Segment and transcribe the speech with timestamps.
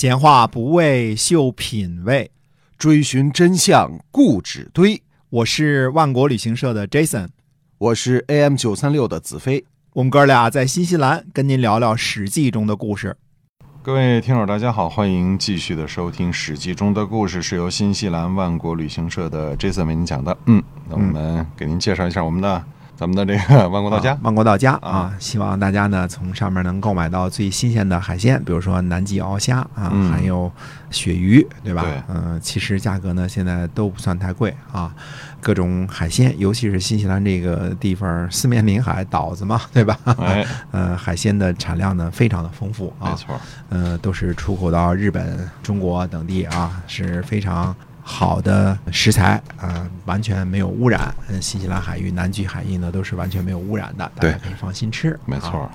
[0.00, 2.30] 闲话不为秀品味，
[2.78, 5.02] 追寻真相固执堆。
[5.28, 7.26] 我是万国旅行社的 Jason，
[7.78, 9.64] 我是 AM 九三六的子飞。
[9.94, 13.16] 我们哥俩在新西兰跟您聊聊《史记》中的故事。
[13.82, 20.38] 各位听友，大家好，欢迎继续的收听《史记》中的故事，是由新西兰万国旅行社的 Jason 为您讲的。
[20.46, 22.64] 嗯，那我们给您介绍一下我们的。
[22.98, 25.14] 咱们的这个万国到家，万国到家啊！
[25.20, 30.50] 希望大家呢从上面能购买到最新鲜的海鲜，比如说南极鳌虾啊，还有
[30.90, 31.86] 鳕鱼，对吧？
[32.08, 34.92] 嗯，其实价格呢现在都不算太贵啊。
[35.40, 39.96] 各种海鲜，尤其是新西兰这个地方四面临海，岛子嘛， 对吧？
[40.18, 47.72] 哎，呃， 海鲜的产量呢非常的丰富啊，没错，呃，都是出口到日本、中国等地啊，是非常。
[48.10, 51.14] 好的食材啊，完全没有污染。
[51.28, 55.20] 嗯，新西兰海域、南极海域呢，都是完全没有污染的，大家可以放心吃。
[55.26, 55.70] 没错。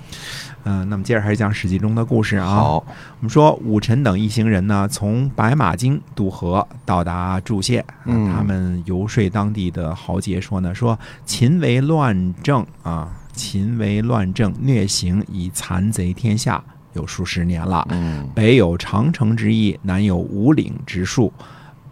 [0.64, 2.46] 嗯，那么接着还是讲《史记》中的故事啊。
[2.46, 7.84] 好，我们说武臣等一行人呢，从白马京渡河，到达驻县。
[8.04, 16.60] 嗯，他们游说当地的豪杰说呢，说秦为乱政啊，秦为乱政，虐行以残贼天下
[16.94, 17.86] 有数十年了。
[17.90, 21.30] 嗯，北有长城之役，南有五岭之戍。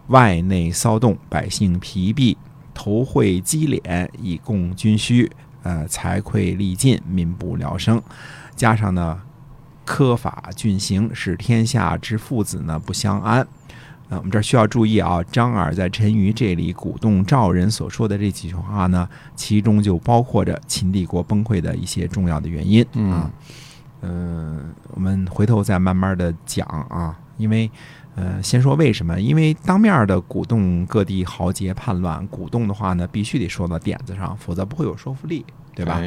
[0.07, 2.37] 外内骚动，百姓疲弊，
[2.73, 5.31] 投会积敛以供军需，
[5.63, 8.01] 呃，财匮力尽，民不聊生。
[8.55, 9.21] 加上呢，
[9.85, 13.47] 苛法峻刑，使天下之父子呢不相安。
[14.09, 23.31] 啊，我们这儿需要注意啊，张耳在陈馀这里鼓动赵人所说的这几句话呢，其中就包括着秦帝国崩溃的一些重要的原因啊。
[24.01, 27.69] 嗯，我们回头再慢慢的讲啊，因为。
[28.15, 29.19] 呃，先说为什么？
[29.19, 35.99] 因为当面的鼓动各地豪杰叛乱，鼓动的话呢，必须得说到点子上，否则不会有说服力，对吧？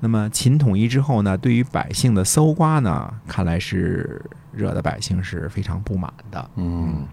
[0.00, 4.20] 那么秦统一之后呢，对于百姓的搜刮呢，看来是
[4.52, 6.50] 惹得百姓是非常不满的。
[6.56, 7.06] 嗯，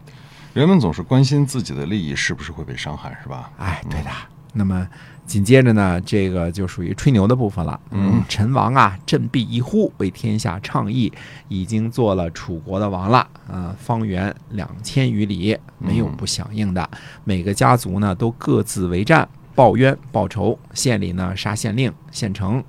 [0.56, 3.52] 人们总是关心自己的利益是不是会被伤害，是吧？
[3.59, 4.09] 哎，对的。
[4.53, 4.88] 那么。
[5.23, 7.79] 紧接着呢，这个就属于吹牛的部分了。
[7.91, 11.13] 嗯，陈王啊，振臂一呼，为天下倡议，
[11.47, 13.25] 已经做了楚国的王了。
[13.50, 16.89] 啊，方圆两千余里没有不响应的。
[17.23, 19.25] 每个家族呢，都各自为战，
[19.56, 20.59] 报冤报仇。
[20.73, 22.62] 县里呢，杀县令、县城；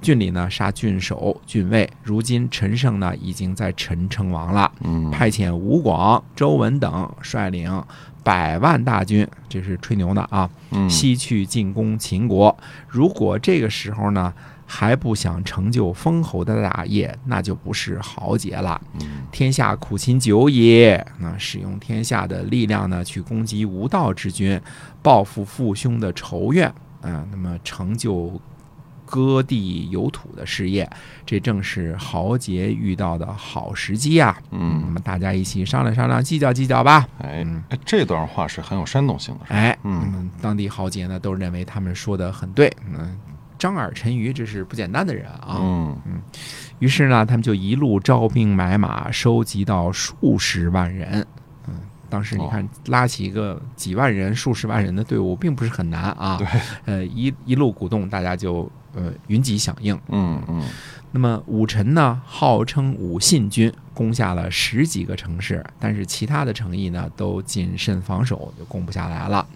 [0.00, 1.88] 郡里呢，杀郡守、郡尉。
[2.02, 4.70] 如今陈胜呢，已经在陈称王了。
[4.80, 7.82] 嗯，派遣吴广、周文等率领。
[8.22, 10.50] 百万大军，这是吹牛的啊！
[10.90, 12.56] 西去进攻秦国。
[12.88, 14.34] 如果这个时候呢
[14.66, 18.80] 还不想成就封侯的大业，那就不是豪杰了。
[19.30, 24.60] 天下苦秦久矣，那使用天下的力量呢去攻击无道之君，
[25.00, 26.66] 报复父兄的仇怨
[27.02, 28.40] 啊，那么成就。
[29.06, 30.88] 割地有土的事业，
[31.24, 34.36] 这正是豪杰遇到的好时机啊！
[34.50, 37.08] 嗯，那么大家一起商量商量，计较计较吧。
[37.22, 37.46] 哎，
[37.84, 39.46] 这段话是很有煽动性的。
[39.46, 42.70] 哎，嗯，当地豪杰呢都认为他们说的很对。
[42.84, 43.16] 嗯，
[43.56, 45.58] 张耳陈馀这是不简单的人啊。
[45.60, 46.20] 嗯嗯，
[46.80, 51.24] 于是呢，他们就一路招兵买马，收集到数十万人。
[51.68, 51.74] 嗯，
[52.10, 56.36] 当时你看拉起一个几万人、数十万人的队伍，并不是很难啊。
[56.38, 56.46] 对，
[56.86, 58.68] 呃，一一路鼓动，大家就。
[58.96, 59.96] 呃，云集响应。
[60.08, 60.64] 嗯嗯。
[61.12, 69.46] 那么武臣呢，号称武信军，攻下了十几个城市，但是其他的城邑呢，都谨慎防守，就攻不下来了。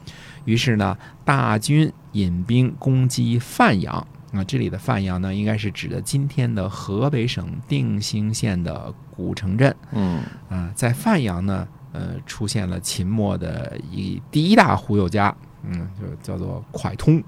[0.45, 4.07] 于是呢，大军引兵攻击范阳。
[4.33, 9.75] 啊，这里的范阳呢，应该是指的今天的河北省定兴县的古城镇。
[9.91, 10.23] 嗯。
[10.49, 15.35] 啊，在范阳呢，呃，出现了秦末的一第一大忽悠家，
[15.65, 17.23] 嗯，就叫做蒯通。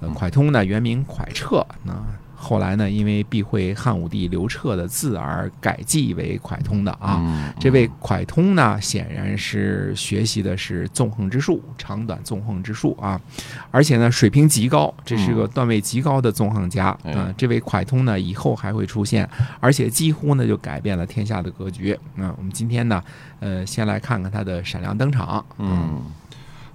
[0.00, 1.94] 呃，蒯通呢原名蒯彻，那
[2.38, 7.54] 后来呢，因为避讳汉武帝刘彻的字而改记为蒯通的啊。
[7.58, 13.18] 这位蒯通呢，显然是学习的是纵横之术，长短纵横之术啊，
[13.70, 17.34] 而且呢，水平极高，这是个段位极高的纵横家啊。
[17.38, 19.28] 这位蒯通呢，以后还会出现，
[19.58, 21.98] 而且几乎呢就改变了天下的格局。
[22.16, 23.02] 那我们今天呢，
[23.40, 25.44] 呃，先来看看他的闪亮登场。
[25.56, 26.02] 嗯。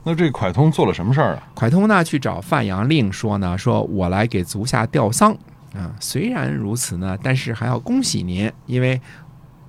[0.04, 1.44] 那这蒯通做了什么事儿啊？
[1.56, 5.32] 蒯通呢，去找范阳令说呢，说我来给足下吊丧
[5.76, 5.94] 啊。
[6.00, 9.00] 虽然如此呢，但是还要恭喜您，因为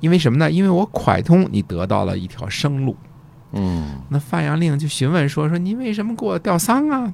[0.00, 0.50] 因为什么呢？
[0.50, 2.96] 因为我蒯通，你得到了一条生路。
[3.52, 7.12] 嗯，那范阳令就询问说说您为什么给我吊丧啊？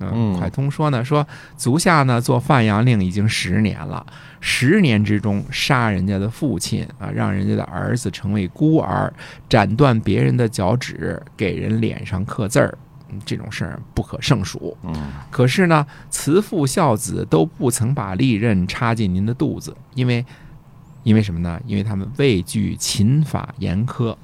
[0.00, 1.26] 嗯，蒯通说呢，说
[1.56, 4.04] 足下呢做范阳令已经十年了，
[4.40, 9.12] 十年之中杀人家的父亲啊，让人家的儿子成为孤儿，
[9.48, 12.76] 斩断别人的脚趾，给人脸上刻字儿，
[13.24, 14.76] 这种事儿不可胜数。
[14.82, 14.94] 嗯，
[15.30, 20.24] 可是呢，慈父孝子都不曾把利刃插进您的肚子，因为
[21.04, 21.60] 因为什么呢？
[21.66, 24.14] 因为他们畏惧秦法严苛。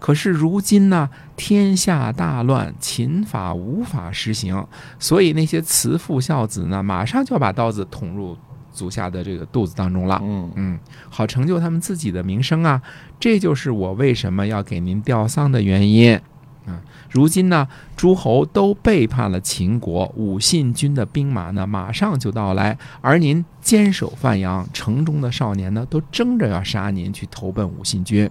[0.00, 4.66] 可是如今呢，天下大乱，秦法无法实行，
[4.98, 8.36] 所以那些慈父孝子呢，马上就要把刀子捅入
[8.72, 10.18] 足下的这个肚子当中了。
[10.22, 10.78] 嗯嗯，
[11.10, 12.80] 好成就他们自己的名声啊！
[13.20, 16.18] 这就是我为什么要给您吊丧的原因。
[16.66, 16.80] 啊，
[17.10, 17.66] 如今呢，
[17.96, 28.30] 诸侯都背叛了秦国，武信军的兵马呢，马上就到来，而您坚守范阳，城中的少年呢，都争着要杀您，去投奔武信军。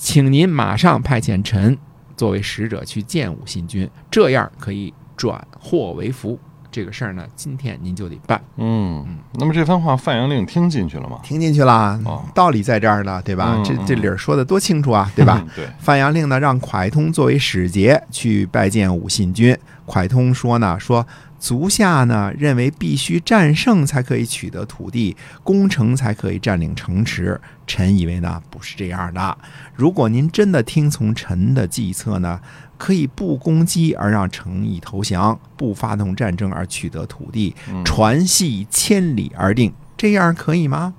[0.00, 1.76] 请您马上派遣臣
[2.16, 6.38] 作为使者去见武信君，这样可以转祸为福。
[6.70, 8.40] 这个事儿呢，今天您就得办。
[8.56, 9.04] 嗯，
[9.34, 11.18] 那么这番话范阳令听进去了吗？
[11.22, 13.56] 听进去了哦，道理在这儿呢，对吧？
[13.58, 15.38] 嗯这这嗯理儿说的多清楚啊，对吧？
[15.44, 19.54] 嗯 对，范阳令呢，让蒯通作为使节去拜见武信君。
[19.86, 21.06] 蒯通说呢，说
[21.40, 27.40] 足下呢认为必须战胜才可以取得土地，攻城才可以占领城池。
[27.66, 29.38] 臣以为呢不是这样的。
[29.74, 32.38] 如果您真的听从臣的计策呢，
[32.76, 40.94] 可以不攻击而让城邑投降，不发动战争而取得土地，嗯传系千里而定，这样可以吗？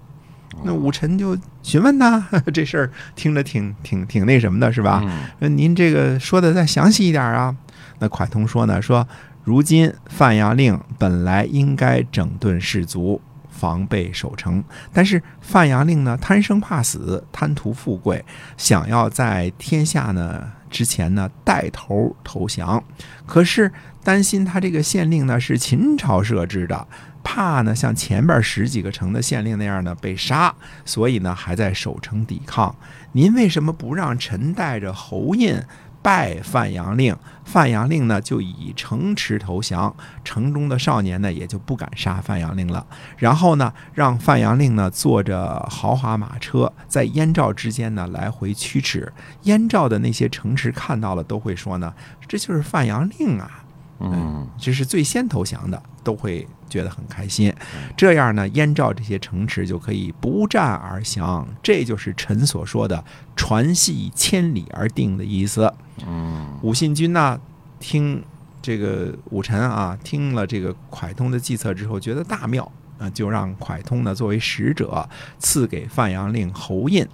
[0.64, 5.04] 那武臣就询问呐， 这事儿听着挺挺挺那什么的，是吧？
[5.40, 7.56] 那您这个说的再详细一点啊。
[8.00, 9.08] 那蒯通说呢，说
[9.44, 18.24] 如今范阳令本来应该整顿士卒，防备守城，但是范阳令呢贪生怕死，贪图富贵，
[18.58, 22.84] 想要在天下呢之前呢带头投降，
[23.26, 23.72] 可是
[24.04, 26.88] 担心他这个县令呢是秦朝设置的。
[27.24, 30.52] 怕呢，像前边十几个城的县令那样呢被杀，
[30.84, 32.76] 所以呢还在守城抵抗。
[33.12, 35.56] 您为什么不让臣带着侯印
[36.02, 37.16] 拜范阳令？
[37.44, 39.94] 范阳令呢就以城池投降，
[40.24, 42.86] 城中的少年呢也就不敢杀范阳令了。
[43.18, 49.12] 然后呢，让范阳令呢坐着豪华马车，在燕赵之间呢来回驱驰。
[49.44, 51.94] 燕赵的那些城池看到了都会说呢，
[52.28, 53.64] 这就是范阳令啊。
[54.04, 57.54] 嗯这是最先投降的，都会觉得很开心。
[57.96, 63.04] 这样呢，燕赵这些城池就可以不战而降，这就是臣所说的
[63.36, 65.72] “传系千里而定”的意思。
[66.08, 67.40] 嗯武信君呢，
[67.80, 68.24] 听
[68.62, 75.08] 这个武臣啊，听了这个蒯通的计策之后，觉得大妙，啊，就让蒯通呢作为使者
[75.40, 77.08] 赐给范阳令侯印。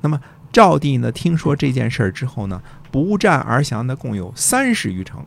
[0.00, 0.20] 那么
[0.52, 5.24] 赵帝呢，听说这件事儿之后呢，不战而降的共有三十余城。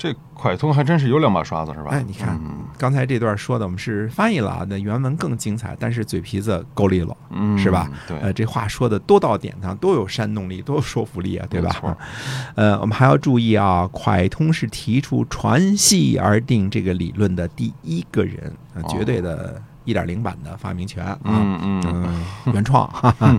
[0.00, 1.90] 嚯，这蒯通还真是有两把刷子是吧？
[1.90, 7.14] 哎你看嗯刚才这段说的我们是翻译了啊，那原文更精彩，但是嘴皮子够利落。
[7.28, 7.90] 嗯，是吧？
[8.08, 11.98] 对，呃，这话说的多到点上，多有煽动力，多有说服力啊，对吧？
[12.56, 18.50] 呃，我们还要注意啊，蒯通是提出传系而定这个理论的第一个人，
[18.88, 21.18] 绝对的一点零版的发明权啊。
[21.24, 22.24] 嗯嗯嗯，
[22.54, 23.38] 原创，哈哈，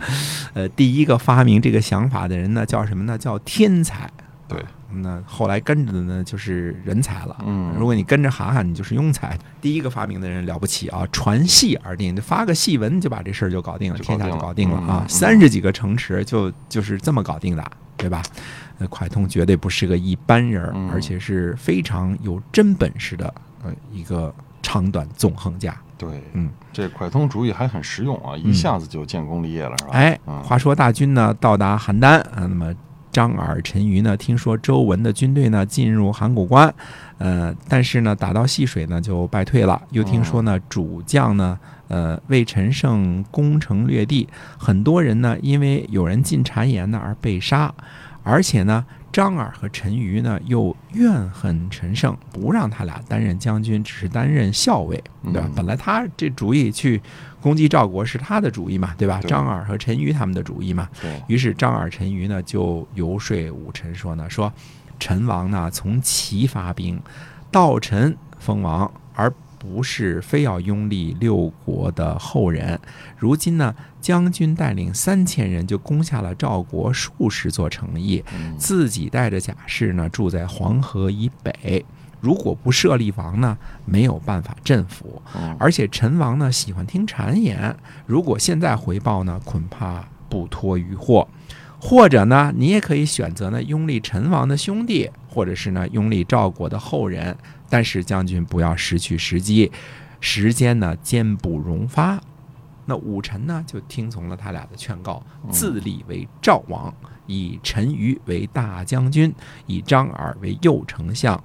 [0.53, 3.17] 呃，第一个发明这个想法的人呢，叫什么呢？
[3.17, 4.07] 叫天才。
[4.47, 4.63] 对，
[4.95, 7.37] 那后来跟着的呢，就是人才了。
[7.45, 9.37] 嗯如果你跟着韩寒，你就是庸才。
[9.61, 18.21] 第一个发明的人了不起啊，传戏而定，就发个戏文就把这事儿就搞定了，天下就搞定了啊三十几个城池就就是这么搞定的，对吧？
[18.77, 23.33] 那，蒯通绝对不是个一般人而且是非常有真本事的
[23.63, 25.75] 呃一个长短纵横家。
[25.97, 29.91] 对，嗯，这蒯通主意还很实用啊，一下子就建功立业了是吧？
[29.91, 32.73] 哎，嗯话说大军呢到达邯郸啊，那么
[33.11, 36.73] 张耳、陈馀呢听说周文的军队呢进入函谷关，
[37.17, 44.27] 呃，但是呢打到溪水呢就败退了，又听说呢主将呢呃魏陈胜攻城略地，
[44.57, 47.73] 很多人呢因为有人进谗言呢而被杀，
[48.23, 48.85] 而且呢。
[49.13, 55.41] 张耳和陈馀呢，又怨恨陈胜，不让他俩担任将军，只是担任校尉，对吧？
[55.47, 57.01] 嗯本来他这主意去
[57.41, 59.19] 攻击赵国是他的主意嘛，对吧？
[59.21, 60.87] 对张耳和陈馀他们的主意嘛。
[61.27, 64.53] 于是张耳、陈馀呢就游说武臣说呢，说
[64.99, 67.01] 陈王呢从齐发兵，
[67.51, 72.79] 道臣封王，而不是非要拥立六国的后人。
[73.17, 81.85] 如今呢，将军带领三千人就攻下了赵国数十座城邑，嗯自己带着甲士呢住在黄河以北。
[82.21, 85.21] 如果不设立王呢，没有办法镇服。
[85.35, 87.75] 嗯而且陈王呢喜欢听谗言，
[88.05, 91.27] 如果现在回报呢，恐怕不脱于祸。
[91.83, 97.35] 或者呢，你也可以选择呢拥立陈王的兄弟，或者是呢拥立赵国的后人。
[97.69, 99.71] 但是将军不要失去时机，
[100.19, 102.21] 时间呢坚不容发。
[102.85, 106.93] 那武臣呢就听从了他俩的劝告，自立为赵王，
[107.25, 109.33] 以陈馀为大将军，
[109.65, 111.41] 以张耳为右丞相，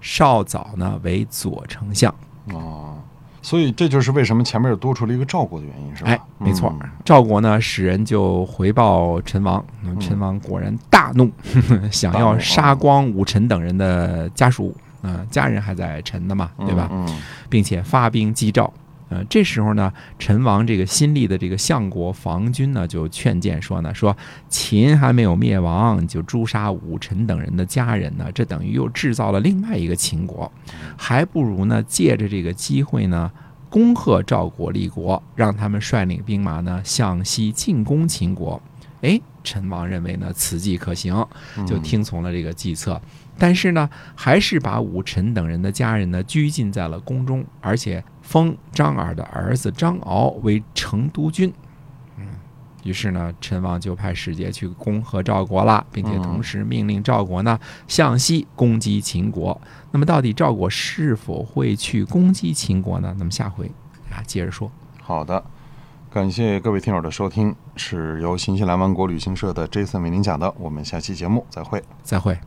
[0.00, 2.14] 少早呢为左丞相。
[2.52, 2.98] 哦，
[3.42, 6.10] 所以这就是为什么前面又多出了一个赵国的原因，是吧？
[6.10, 6.88] 哎，没错嗯。
[7.04, 9.64] 赵国呢，使人就回报陈王，
[10.00, 11.30] 陈王果然大怒，
[11.92, 16.88] 想要杀光武臣等人的家属，啊、家人还在陈的嘛，对吧？
[16.90, 17.06] 嗯，
[17.48, 18.72] 并且发兵击赵。
[19.08, 24.16] 呃，这时候呢，陈王这个新立的这个相国房军呢，就劝谏说呢，说
[24.48, 30.50] 秦还没有灭亡，就诛杀武臣等人的家人呢，这等于又制造了另外一个秦国，
[30.96, 33.32] 还不如呢，借着这个机会呢，
[33.70, 38.60] 恭贺赵国立国，让他们率领兵马呢向西进攻秦国。
[39.00, 43.00] 哎，陈王认为呢此计可行，嗯就听从了这个计策。
[43.40, 51.50] 但是呢，还是把武臣等人的家人呢拘禁在了宫中，而且封张耳的儿子张敖为成都君。
[52.18, 52.26] 嗯，
[52.84, 59.58] 于是呢，陈王就派使节去恭贺赵国了，并且同时命令赵国呢向西攻击秦国。
[59.92, 63.16] 那么，到底赵国是否会去攻击秦国呢？
[63.18, 63.64] 那么下回
[64.10, 64.70] 啊接着说。
[65.02, 65.42] 好的，
[66.10, 71.82] 感谢各位听友的收听，是由新西兰王国旅行社的 Jason 为您讲的，我们下期节目再会。
[72.02, 72.38] 再会。